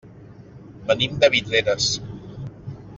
[0.87, 1.91] Venim de Vidreres.